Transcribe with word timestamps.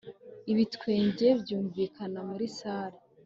ibitwenge 0.51 1.27
byumvikana 1.41 2.19
muri 2.29 2.45
salle 2.57 2.97